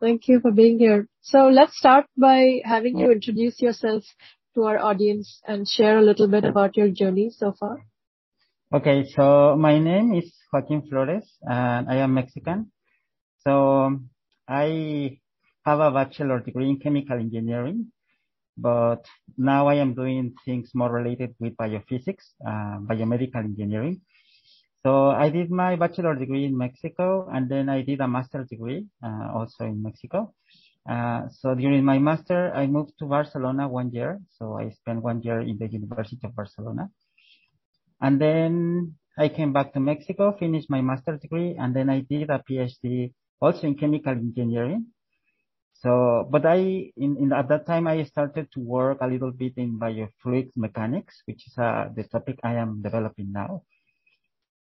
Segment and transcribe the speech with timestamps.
[0.00, 1.08] Thank you for being here.
[1.22, 4.04] So let's start by having you introduce yourself
[4.54, 7.78] to our audience and share a little bit about your journey so far.
[8.74, 12.72] Okay, so my name is Joaquin Flores, and I am Mexican.
[13.38, 14.00] So
[14.46, 15.18] I
[15.64, 17.92] have a bachelor degree in chemical engineering,
[18.58, 19.06] but
[19.38, 24.02] now I am doing things more related with biophysics, uh, biomedical engineering.
[24.86, 28.86] So I did my bachelor degree in Mexico, and then I did a master's degree
[29.02, 30.32] uh, also in Mexico.
[30.88, 34.20] Uh, so during my master, I moved to Barcelona one year.
[34.38, 36.88] So I spent one year in the University of Barcelona.
[38.00, 42.30] And then I came back to Mexico, finished my master's degree, and then I did
[42.30, 44.86] a PhD also in chemical engineering.
[45.72, 49.54] So, but I, in, in at that time, I started to work a little bit
[49.56, 53.64] in biofluids mechanics, which is uh, the topic I am developing now.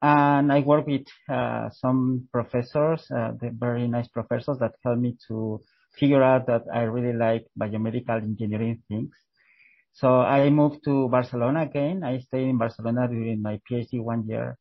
[0.06, 5.18] And I work with uh, some professors, uh, the very nice professors that helped me
[5.28, 5.60] to
[6.00, 9.10] figure out that I really like biomedical engineering things.
[9.94, 12.04] So I moved to Barcelona again.
[12.04, 14.60] I stayed in Barcelona during my PhD one year.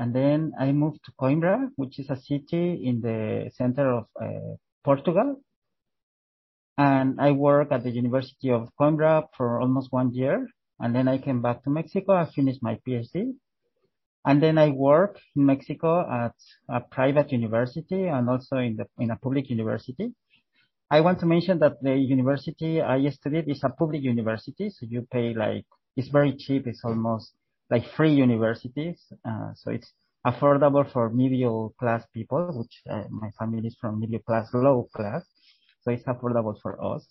[0.00, 4.56] And then I moved to Coimbra, which is a city in the center of uh,
[4.82, 5.40] Portugal.
[6.78, 10.48] And I worked at the University of Coimbra for almost one year.
[10.80, 12.14] And then I came back to Mexico.
[12.14, 13.34] I finished my PhD.
[14.24, 16.34] And then I work in Mexico at
[16.68, 20.12] a private university and also in the in a public university.
[20.90, 25.06] I want to mention that the university I studied is a public university, so you
[25.10, 25.64] pay like
[25.96, 26.66] it's very cheap.
[26.66, 27.32] It's almost
[27.70, 29.92] like free universities, uh, so it's
[30.26, 35.24] affordable for middle class people, which uh, my family is from middle class, low class,
[35.82, 37.06] so it's affordable for us.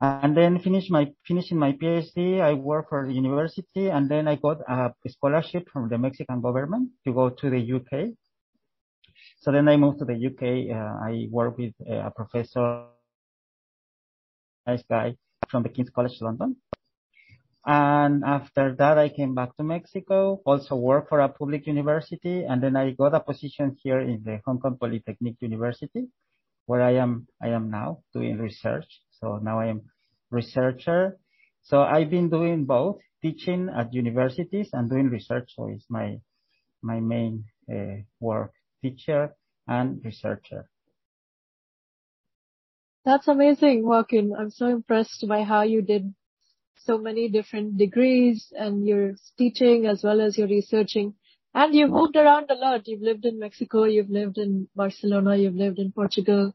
[0.00, 4.34] And then finish my finishing my PhD, I work for the university, and then I
[4.36, 8.14] got a scholarship from the Mexican government to go to the UK
[9.44, 10.72] so then I moved to the UK.
[10.74, 12.86] Uh, I work with uh, a professor,
[14.66, 15.16] nice guy
[15.50, 16.56] from the King's College London.
[17.66, 22.62] And after that, I came back to Mexico, also worked for a public university, and
[22.62, 26.08] then I got a position here in the Hong Kong Polytechnic University,
[26.64, 29.00] where I am, I am now doing research.
[29.24, 29.80] So now I am
[30.30, 31.18] researcher.
[31.62, 35.54] So I've been doing both, teaching at universities and doing research.
[35.56, 36.18] So it's my,
[36.82, 38.52] my main uh, work
[38.82, 39.34] teacher
[39.66, 40.68] and researcher.
[43.06, 44.34] That's amazing, Joaquin.
[44.38, 46.14] I'm so impressed by how you did
[46.76, 51.14] so many different degrees and your teaching as well as your researching.
[51.54, 52.86] And you've moved around a lot.
[52.86, 56.52] You've lived in Mexico, you've lived in Barcelona, you've lived in Portugal,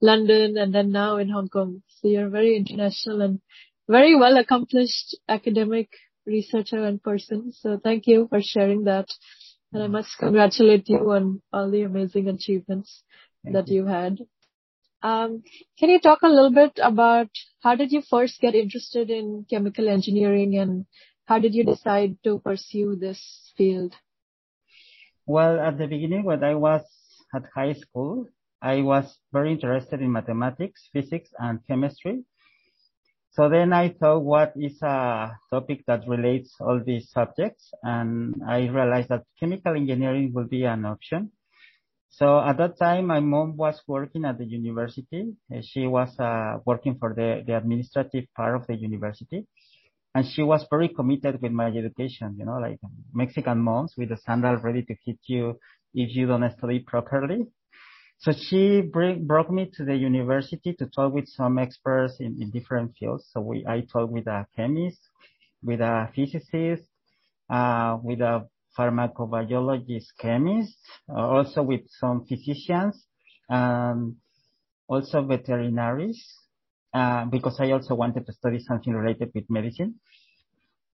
[0.00, 1.82] London, and then now in Hong Kong.
[1.88, 3.40] So you're very international and
[3.88, 5.88] very well accomplished academic
[6.26, 7.52] researcher and person.
[7.52, 9.08] So thank you for sharing that.
[9.72, 13.02] And I must congratulate you on all the amazing achievements
[13.44, 13.86] Thank that you.
[13.86, 14.18] had.
[15.02, 15.42] Um,
[15.78, 17.30] can you talk a little bit about
[17.62, 20.84] how did you first get interested in chemical engineering and
[21.24, 23.94] how did you decide to pursue this field?
[25.26, 26.82] Well, at the beginning, when I was
[27.34, 28.26] at high school,
[28.62, 32.24] I was very interested in mathematics, physics, and chemistry.
[33.32, 37.70] So then I thought, what is a topic that relates all these subjects?
[37.82, 41.30] And I realized that chemical engineering will be an option.
[42.10, 45.32] So at that time, my mom was working at the university.
[45.62, 49.46] She was uh, working for the, the administrative part of the university.
[50.12, 52.80] And she was very committed with my education, you know, like
[53.14, 55.60] Mexican moms with a sandal ready to hit you
[55.94, 57.46] if you don't study properly.
[58.20, 62.50] So she bring, brought me to the university to talk with some experts in, in
[62.50, 63.26] different fields.
[63.32, 65.00] So we, I talked with a chemist,
[65.62, 66.84] with a physicist,
[67.48, 68.46] uh, with a
[68.78, 70.76] pharmacobiologist chemist,
[71.08, 73.06] uh, also with some physicians,
[73.48, 74.16] and
[74.86, 76.18] also veterinaries,
[76.92, 79.94] uh, because I also wanted to study something related with medicine.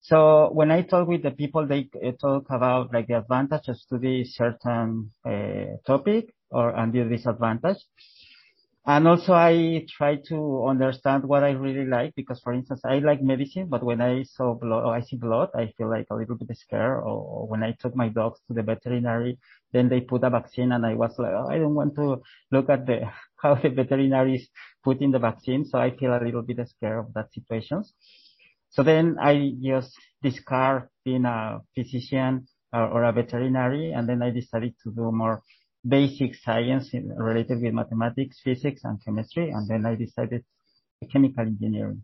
[0.01, 3.77] So when I talk with the people, they uh, talk about like the advantage of
[3.77, 7.83] study certain uh, topic or under disadvantage.
[8.87, 13.21] And also I try to understand what I really like because for instance, I like
[13.21, 16.55] medicine, but when I saw blood I see blood, I feel like a little bit
[16.55, 19.39] scared or, when I took my dogs to the veterinary,
[19.73, 22.21] then they put a vaccine and I was like, oh, I don't want to
[22.51, 23.09] look at the,
[23.41, 24.47] how the veterinary is
[24.83, 25.65] putting the vaccine.
[25.65, 27.91] So I feel a little bit scared of that situations.
[28.69, 34.29] So then I just discard being a physician or, or a veterinary and then I
[34.29, 35.41] decided to do more
[35.87, 40.43] basic science related with mathematics, physics, and chemistry, and then I decided
[41.11, 42.03] chemical engineering.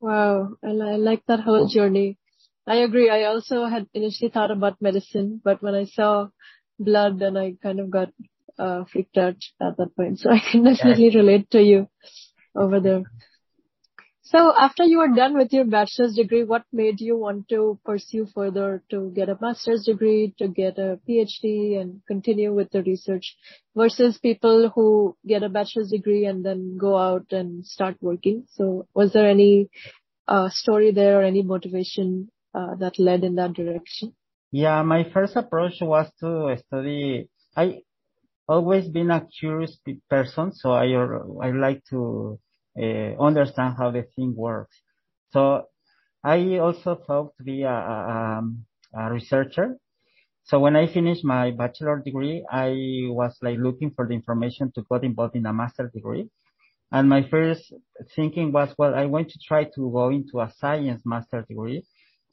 [0.00, 2.18] Wow, I, I like that whole journey.
[2.66, 3.10] I agree.
[3.10, 6.28] I also had initially thought about medicine, but when I saw
[6.78, 8.10] blood, then I kind of got
[8.58, 10.18] uh, freaked out at that point.
[10.20, 11.88] So I can definitely relate to you
[12.56, 13.02] over there.
[14.30, 18.28] So after you were done with your bachelor's degree, what made you want to pursue
[18.32, 23.36] further to get a master's degree, to get a PhD and continue with the research
[23.74, 28.44] versus people who get a bachelor's degree and then go out and start working?
[28.50, 29.68] So was there any
[30.28, 34.14] uh, story there or any motivation uh, that led in that direction?
[34.52, 37.28] Yeah, my first approach was to study.
[37.56, 37.80] I
[38.48, 39.76] always been a curious
[40.08, 40.86] person, so I
[41.42, 42.38] I like to
[42.80, 44.74] Uh, understand how the thing works.
[45.32, 45.64] So
[46.24, 48.42] I also thought to be a, a,
[48.94, 49.76] a researcher.
[50.44, 52.70] So when I finished my bachelor degree, I
[53.08, 56.30] was like looking for the information to get involved in a master degree.
[56.90, 57.72] And my first
[58.16, 61.84] thinking was, well, I want to try to go into a science master degree.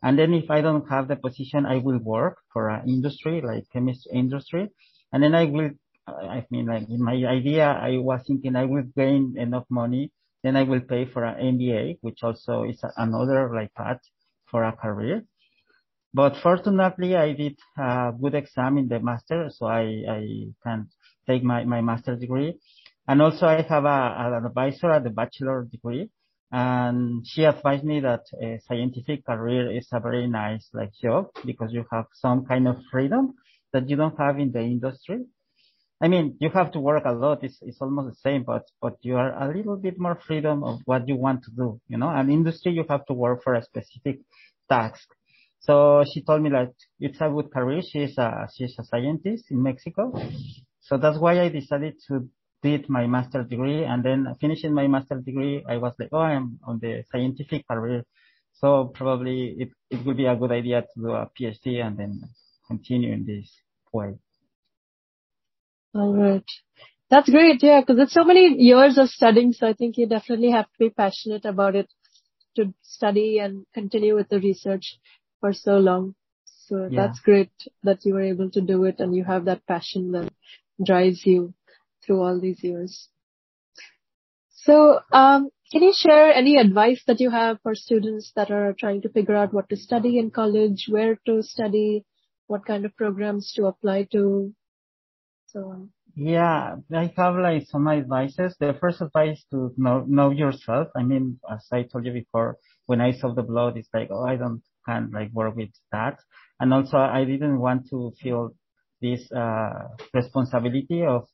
[0.01, 3.65] And then if I don't have the position, I will work for an industry like
[3.73, 4.69] chemistry industry.
[5.11, 5.71] And then I will,
[6.07, 10.11] I mean, like in my idea, I was thinking I will gain enough money
[10.43, 13.99] then I will pay for an MBA, which also is another like path
[14.49, 15.25] for a career.
[16.13, 20.89] But fortunately, I did a good exam in the master, so I, I can
[21.27, 22.57] take my, my master degree.
[23.07, 26.09] And also I have a, an advisor at the bachelor degree,
[26.51, 31.71] and she advised me that a scientific career is a very nice like job because
[31.71, 33.33] you have some kind of freedom
[33.73, 35.25] that you don't have in the industry.
[35.99, 37.43] I mean, you have to work a lot.
[37.43, 40.79] It's, it's almost the same, but, but you are a little bit more freedom of
[40.85, 43.63] what you want to do, you know, and industry, you have to work for a
[43.63, 44.19] specific
[44.69, 45.07] task.
[45.59, 47.81] So she told me like, it's a good career.
[47.81, 50.13] She's a, she's a scientist in Mexico.
[50.81, 52.29] So that's why I decided to
[52.63, 56.59] did my master degree and then finishing my master degree, I was like, oh, I'm
[56.65, 58.03] on the scientific career.
[58.53, 62.21] So probably it, it would be a good idea to do a PhD and then
[62.67, 63.51] continue in this
[63.93, 64.15] way.
[65.97, 66.43] All right.
[67.09, 67.63] That's great.
[67.63, 67.81] Yeah.
[67.81, 69.53] Cause it's so many years of studying.
[69.53, 71.87] So I think you definitely have to be passionate about it
[72.55, 74.99] to study and continue with the research
[75.39, 76.15] for so long.
[76.45, 77.07] So yeah.
[77.07, 77.51] that's great
[77.83, 80.31] that you were able to do it and you have that passion that
[80.85, 81.53] drives you
[82.05, 83.09] through all these years.
[84.49, 89.01] So, um, can you share any advice that you have for students that are trying
[89.03, 92.05] to figure out what to study in college, where to study,
[92.47, 94.53] what kind of programs to apply to,
[95.57, 95.89] so?
[96.15, 98.55] Yeah, I have like some advices.
[98.59, 100.87] The first advice to know know yourself.
[100.95, 102.57] I mean, as I told you before,
[102.87, 106.17] when I saw the blood, it's like, oh, I don't can like work with that.
[106.59, 108.51] And also, I didn't want to feel
[109.01, 111.27] this uh, responsibility of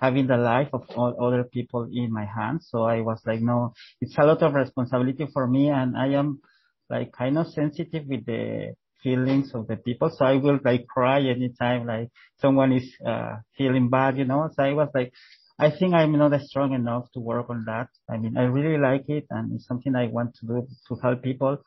[0.00, 2.68] having the life of all other people in my hands.
[2.70, 6.40] So I was like, no, it's a lot of responsibility for me, and I am
[6.88, 10.10] like kind of sensitive with the feelings of the people.
[10.10, 14.48] So I will like cry anytime like someone is uh, feeling bad, you know.
[14.54, 15.12] So I was like,
[15.58, 17.88] I think I'm not strong enough to work on that.
[18.08, 21.22] I mean, I really like it and it's something I want to do to help
[21.22, 21.58] people.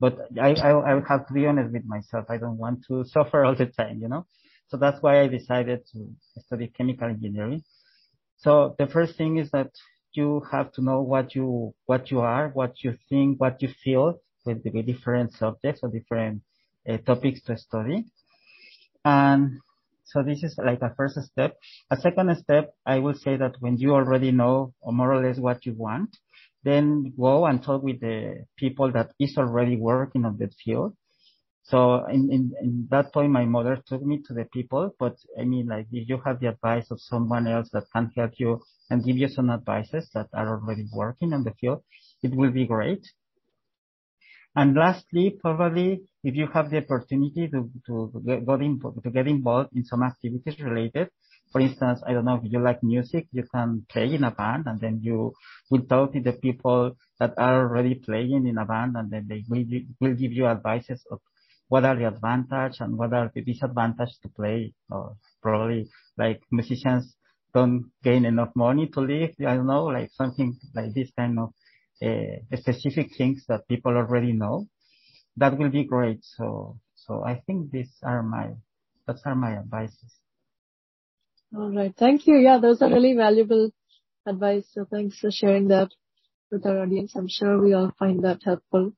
[0.00, 2.26] But I, I, I have to be honest with myself.
[2.28, 4.26] I don't want to suffer all the time, you know.
[4.68, 6.08] So that's why I decided to
[6.40, 7.62] study chemical engineering.
[8.38, 9.70] So the first thing is that
[10.12, 14.20] you have to know what you, what you are, what you think, what you feel
[14.44, 16.42] with the different subjects or different
[17.06, 18.04] topics to study.
[19.04, 19.60] And
[20.04, 21.56] so this is like a first step.
[21.90, 25.38] A second step, I will say that when you already know or more or less
[25.38, 26.16] what you want,
[26.62, 30.94] then go and talk with the people that is already working on that field.
[31.64, 35.42] So in, in, in that point, my mother took me to the people, but I
[35.42, 39.04] mean, like if you have the advice of someone else that can help you and
[39.04, 41.82] give you some advices that are already working on the field,
[42.22, 43.04] it will be great.
[44.54, 49.70] And lastly, probably if you have the opportunity to, to, get, in, to get involved
[49.76, 51.08] in some activities related,
[51.52, 54.64] for instance, I don't know if you like music, you can play in a band
[54.66, 55.32] and then you
[55.70, 59.44] will talk to the people that are already playing in a band and then they
[59.48, 61.20] will, give you advices of
[61.68, 67.14] what are the advantages and what are the disadvantages to play or probably like musicians
[67.54, 69.30] don't gain enough money to live.
[69.40, 71.50] I don't know, like something like this kind of
[72.04, 74.66] uh, specific things that people already know,
[75.36, 76.18] that will be great.
[76.22, 78.54] So, so I think these are my,
[79.06, 80.14] those are my advices.
[81.56, 81.94] All right.
[81.96, 82.36] Thank you.
[82.36, 83.70] Yeah, those are really valuable
[84.26, 84.66] advice.
[84.72, 85.90] So thanks for sharing that
[86.50, 87.14] with our audience.
[87.14, 88.92] I'm sure we all find that helpful.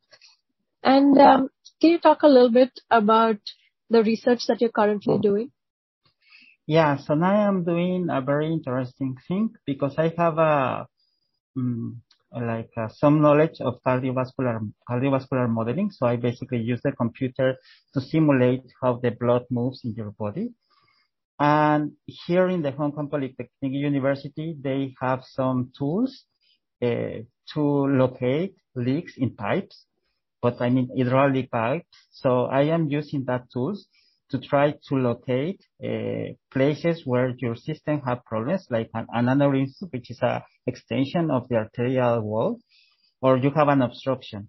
[0.83, 1.49] And um,
[1.81, 3.39] can you talk a little bit about
[3.91, 5.51] the research that you're currently doing?
[6.67, 10.87] Yeah, so now I'm doing a very interesting thing because I have a
[11.57, 15.91] um, like uh, some knowledge of cardiovascular cardiovascular modeling.
[15.91, 17.57] So I basically use the computer
[17.95, 20.51] to simulate how the blood moves in your body.
[21.41, 26.25] And here in the Hong Kong Polytechnic University, they have some tools
[26.83, 27.23] uh,
[27.55, 29.87] to locate leaks in pipes,
[30.43, 31.87] but I mean hydraulic pipes.
[32.11, 33.87] So I am using that tools
[34.31, 39.91] to try to locate uh, places where your system have problems, like an, an aneurysm,
[39.91, 42.59] which is a extension of the arterial wall,
[43.23, 44.49] or you have an obstruction.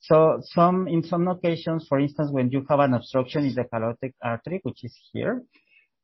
[0.00, 4.12] So some, in some occasions, for instance, when you have an obstruction in the carotid
[4.22, 5.42] artery, which is here,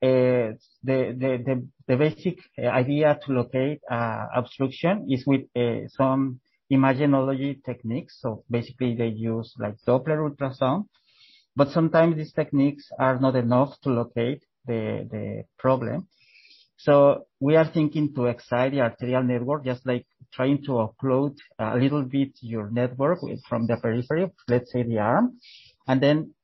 [0.02, 5.42] uh, the, the, the, basic idea to locate uh, obstruction is with
[5.90, 6.40] some
[6.72, 8.18] imagenology techniques.
[8.20, 10.86] So basically they use like Doppler ultrasound,
[11.56, 16.08] but sometimes these techniques are not enough to locate the, the problem.
[16.76, 21.76] So we are thinking to excite the arterial network, just like trying to upload a
[21.76, 25.38] little bit your network from the periphery, let's say the arm,
[25.86, 26.34] and then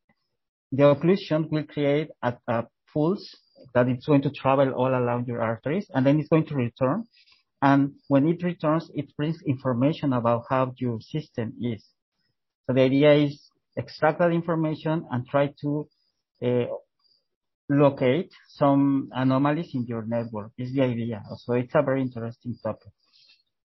[0.73, 3.35] the occlusion will create a, a pulse
[3.75, 7.05] that it's going to travel all along your arteries, and then it's going to return.
[7.63, 11.83] And when it returns, it brings information about how your system is.
[12.67, 13.46] So the idea is
[13.77, 15.89] extract that information and try to
[16.45, 16.67] uh,
[17.69, 21.23] locate some anomalies in your network is the idea.
[21.39, 22.93] So it's a very interesting topic.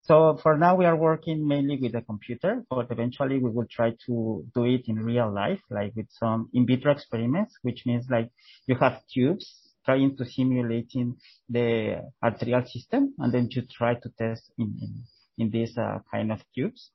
[0.03, 3.91] So for now we are working mainly with the computer, but eventually we will try
[4.07, 8.31] to do it in real life, like with some in vitro experiments, which means like
[8.67, 9.47] you have tubes
[9.85, 11.17] trying to simulating
[11.49, 15.05] the arterial system, and then you try to test in in,
[15.39, 16.91] in these uh, kind of tubes.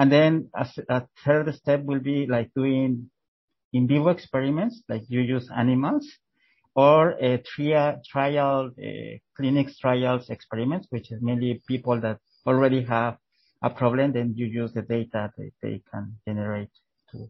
[0.00, 0.48] And then
[0.88, 3.10] a, third step will be like doing
[3.74, 6.08] in vivo experiments, like you use animals,
[6.74, 13.18] or a tria, trial, uh, clinics trials experiments, which is mainly people that already have
[13.62, 16.70] a problem, then you use the data that they can generate
[17.12, 17.28] to,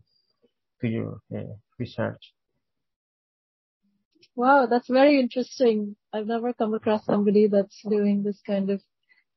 [0.87, 1.41] your uh,
[1.77, 2.33] research.
[4.37, 5.97] Wow, that's very interesting.
[6.13, 8.81] I've never come across somebody that's doing this kind of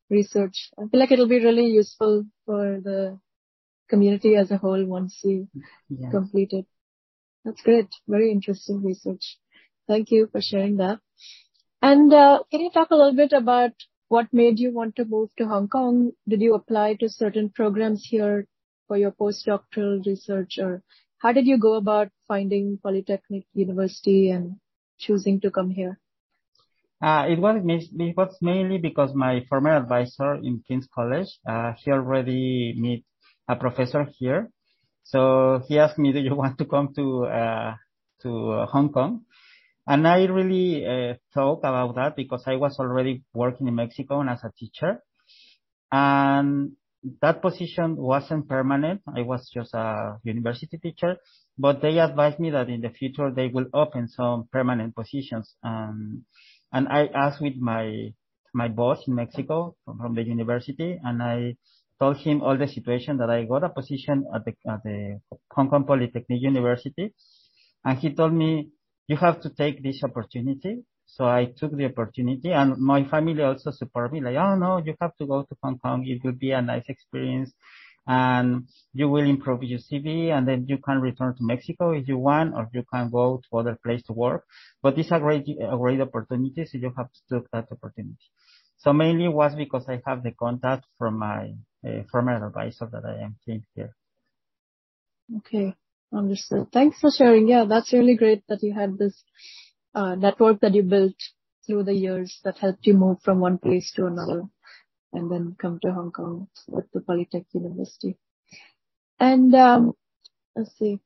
[0.10, 0.70] research.
[0.78, 3.20] I feel like it'll be really useful for the
[3.90, 5.48] community as a whole once you
[5.90, 6.10] yeah.
[6.10, 6.66] complete it.
[7.46, 7.88] That's great.
[8.08, 9.38] Very interesting research.
[9.88, 11.00] Thank you for sharing that.
[11.82, 13.72] And uh, can you talk a little bit about
[14.08, 16.12] what made you want to move to Hong Kong?
[16.28, 18.48] Did you apply to certain programs here
[18.88, 20.84] for your postdoctoral research, or
[21.18, 24.58] how did you go about finding Polytechnic University and
[25.00, 26.00] choosing to come here?
[27.04, 33.00] Uh, it was mainly because my former advisor in King's College, uh, he already met
[33.50, 34.50] a professor here,
[35.04, 37.76] so he asked me, "Do you want to come to uh,
[38.22, 39.26] to Hong Kong?"
[39.86, 44.52] And I really thought about that because I was already working in Mexico as a
[44.58, 45.04] teacher,
[45.92, 46.72] and
[47.22, 49.02] that position wasn't permanent.
[49.14, 51.18] I was just a university teacher,
[51.58, 55.54] but they advised me that in the future they will open some permanent positions.
[56.74, 58.14] And I asked with my
[58.54, 61.56] my boss in Mexico from, from the university, and I
[62.00, 65.20] told him all the situation that I got a position at the at the
[65.52, 67.14] Hong Kong Polytechnic University,
[67.86, 68.70] and he told me
[69.08, 70.84] you have to take this opportunity.
[71.06, 74.22] So I took the opportunity, and my family also support me.
[74.22, 76.04] Like, oh no, you have to go to Hong Kong.
[76.08, 77.52] It will be a nice experience
[78.08, 82.18] and you will improve your CV and then you can return to Mexico if you
[82.18, 84.44] want, or you can go to other place to work.
[84.82, 88.18] But it's a great, a great opportunity, so you have to take that opportunity.
[88.78, 91.54] So mainly was because I have the contact from my
[91.88, 93.96] uh, former advisor that I am seeing here.
[95.38, 95.74] Okay,
[96.14, 96.68] understood.
[96.74, 97.48] Thanks for sharing.
[97.48, 99.24] Yeah, that's really great that you had this
[99.96, 101.16] uh, network that you built
[101.66, 104.44] through the years that helped you move from one place to another
[105.14, 108.18] and then come to Hong Kong with the Polytech University.
[109.20, 109.94] And um,
[110.56, 111.00] let's see.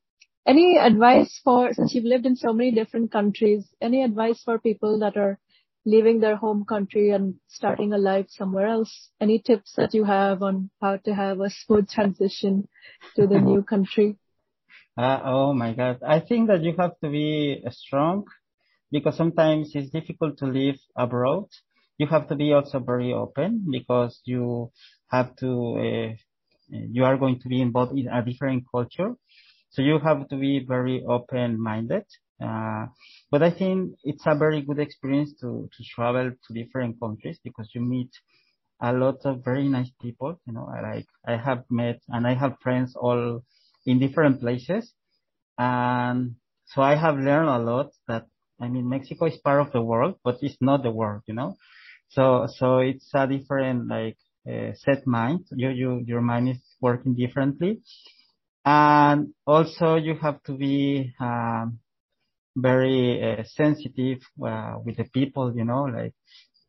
[0.46, 5.00] Any advice for, since you've lived in so many different countries, any advice for people
[5.00, 5.38] that are
[5.84, 9.10] leaving their home country and starting a life somewhere else?
[9.20, 12.68] Any tips that you have on how to have a smooth transition
[13.16, 14.16] to the new country?
[14.96, 15.98] Uh, oh my God.
[16.06, 18.24] I think that you have to be strong
[18.90, 21.46] because sometimes it's difficult to live abroad
[21.98, 24.70] you have to be also very open because you
[25.10, 26.14] have to, uh,
[26.70, 29.14] you are going to be involved in a different culture.
[29.70, 32.04] So you have to be very open-minded.
[32.42, 32.86] Uh,
[33.30, 37.68] but I think it's a very good experience to, to travel to different countries because
[37.74, 38.10] you meet
[38.80, 40.40] a lot of very nice people.
[40.46, 43.42] You know, like I have met and I have friends all
[43.86, 44.92] in different places.
[45.58, 46.36] And
[46.66, 48.26] so I have learned a lot that,
[48.60, 51.56] I mean, Mexico is part of the world, but it's not the world, you know?
[52.08, 54.16] So, so it's a different, like,
[54.48, 55.46] uh, set mind.
[55.52, 57.80] You, you, your mind is working differently.
[58.64, 61.80] And also you have to be, um,
[62.56, 66.12] very uh, sensitive uh, with the people, you know, like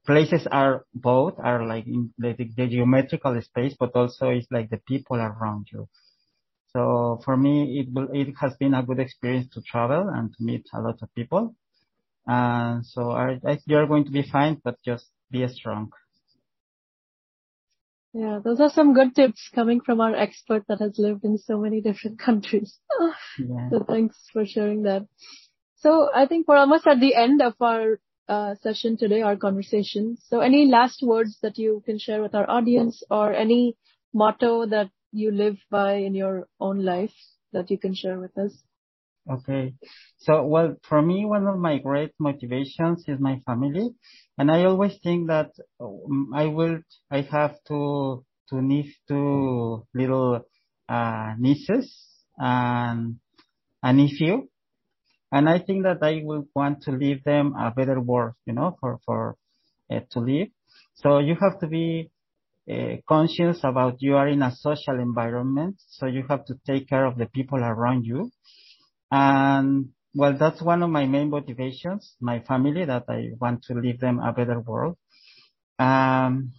[0.05, 4.81] places are both are like in the, the, geometrical space, but also it's like the
[4.87, 5.87] people around you.
[6.73, 10.43] So for me, it will, it has been a good experience to travel and to
[10.43, 11.55] meet a lot of people.
[12.27, 15.91] And so I, I, you're going to be fine, but just be strong.
[18.13, 21.59] Yeah, those are some good tips coming from our expert that has lived in so
[21.59, 22.79] many different countries.
[23.37, 23.69] yeah.
[23.69, 25.07] So thanks for sharing that.
[25.77, 30.17] So I think we're almost at the end of our uh, session today, our conversation.
[30.21, 33.77] So any last words that you can share with our audience or any
[34.13, 37.13] motto that you live by in your own life
[37.53, 38.53] that you can share with us?
[39.29, 39.73] Okay.
[40.17, 43.91] So, well, for me, one of my great motivations is my family.
[44.37, 46.79] And I always think that um, I will,
[47.11, 50.41] I have to, to need two little,
[50.87, 51.95] uh, nieces
[52.37, 53.17] and
[53.83, 54.47] a nephew.
[55.31, 58.77] And I think that I will want to leave them a better world, you know,
[58.79, 59.35] for, for,
[59.91, 60.47] uh, to live.
[60.95, 62.09] So you have to be
[62.69, 67.05] uh, conscious about you are in a social environment, so you have to take care
[67.05, 68.31] of the people around you.
[69.11, 73.99] And well, that's one of my main motivations, my family, that I want to leave
[73.99, 74.97] them a better world.
[75.79, 76.53] Um,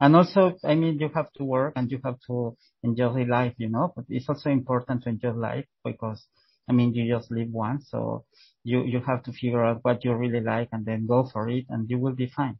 [0.00, 3.68] and also, I mean, you have to work and you have to enjoy life, you
[3.68, 6.26] know, but it's also important to enjoy life because,
[6.68, 7.88] I mean, you just live once.
[7.90, 8.24] So
[8.64, 11.66] you, you have to figure out what you really like and then go for it
[11.70, 12.58] and you will be fine.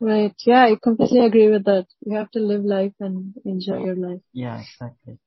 [0.00, 0.34] Right.
[0.46, 1.86] Yeah, I completely agree with that.
[2.06, 4.20] You have to live life and enjoy your life.
[4.32, 5.18] Yeah, exactly.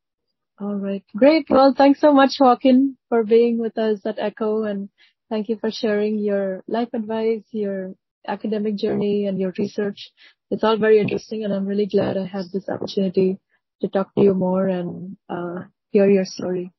[0.59, 1.03] All right.
[1.15, 1.47] Great.
[1.49, 4.89] Well, thanks so much, Joaquin, for being with us at ECHO and
[5.29, 7.93] thank you for sharing your life advice, your
[8.27, 10.11] academic journey and your research.
[10.51, 13.39] It's all very interesting and I'm really glad I had this opportunity
[13.81, 16.71] to talk to you more and uh, hear your story.